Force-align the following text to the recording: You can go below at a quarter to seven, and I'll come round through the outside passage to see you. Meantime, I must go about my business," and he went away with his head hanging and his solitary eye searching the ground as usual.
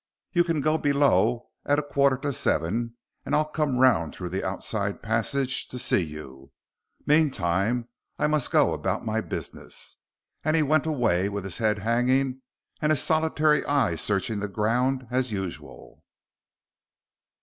You 0.33 0.43
can 0.43 0.61
go 0.61 0.79
below 0.79 1.51
at 1.63 1.77
a 1.77 1.83
quarter 1.83 2.17
to 2.17 2.33
seven, 2.33 2.95
and 3.23 3.35
I'll 3.35 3.45
come 3.45 3.77
round 3.77 4.15
through 4.15 4.29
the 4.29 4.43
outside 4.43 5.03
passage 5.03 5.67
to 5.67 5.77
see 5.77 6.01
you. 6.03 6.51
Meantime, 7.05 7.87
I 8.17 8.25
must 8.25 8.49
go 8.49 8.73
about 8.73 9.05
my 9.05 9.21
business," 9.21 9.97
and 10.43 10.55
he 10.55 10.63
went 10.63 10.87
away 10.87 11.29
with 11.29 11.43
his 11.43 11.59
head 11.59 11.77
hanging 11.77 12.41
and 12.81 12.91
his 12.91 13.03
solitary 13.03 13.63
eye 13.65 13.93
searching 13.93 14.39
the 14.39 14.47
ground 14.47 15.05
as 15.11 15.31
usual. 15.31 16.03